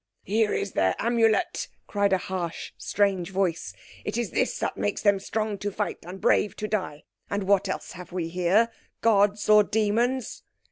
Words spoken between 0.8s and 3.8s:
Amulet," cried a harsh, strange voice;